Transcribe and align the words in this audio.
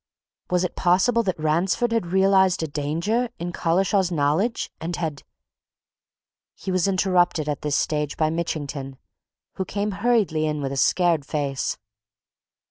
Was 0.49 0.63
it 0.63 0.75
possible 0.75 1.21
that 1.21 1.39
Ransford 1.39 1.91
had 1.91 2.07
realized 2.07 2.63
a 2.63 2.67
danger 2.67 3.29
in 3.37 3.51
Collishaw's 3.51 4.11
knowledge, 4.11 4.71
and 4.81 4.95
had 4.95 5.21
He 6.55 6.71
was 6.71 6.87
interrupted 6.87 7.47
at 7.47 7.61
this 7.61 7.75
stage 7.77 8.17
by 8.17 8.31
Mitchington, 8.31 8.97
who 9.57 9.63
came 9.65 9.91
hurriedly 9.91 10.47
in 10.47 10.59
with 10.59 10.71
a 10.71 10.75
scared 10.77 11.23
face. 11.23 11.77